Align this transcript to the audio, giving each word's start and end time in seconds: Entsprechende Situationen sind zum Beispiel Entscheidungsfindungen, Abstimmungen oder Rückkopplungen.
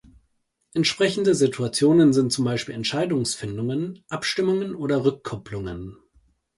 Entsprechende 0.73 1.35
Situationen 1.35 2.11
sind 2.11 2.33
zum 2.33 2.43
Beispiel 2.43 2.73
Entscheidungsfindungen, 2.73 4.03
Abstimmungen 4.09 4.73
oder 4.73 5.05
Rückkopplungen. 5.05 5.95